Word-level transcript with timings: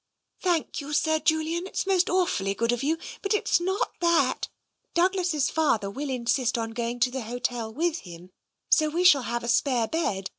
"Thank 0.41 0.81
you. 0.81 0.93
Sir 0.93 1.19
Julian, 1.19 1.67
it's 1.67 1.85
most 1.85 2.09
awfully 2.09 2.55
good 2.55 2.71
of 2.71 2.81
you. 2.81 2.97
But 3.21 3.35
it's 3.35 3.59
not 3.59 3.91
that. 3.99 4.49
Douglas' 4.95 5.51
father 5.51 5.91
will 5.91 6.09
insist 6.09 6.57
on 6.57 6.71
going 6.71 6.99
to 7.01 7.11
the 7.11 7.21
hotel, 7.21 7.71
with 7.71 7.99
him, 7.99 8.31
so 8.67 8.89
we 8.89 9.03
shall 9.03 9.21
have 9.21 9.43
a 9.43 9.47
spare 9.47 9.87
bed. 9.87 10.29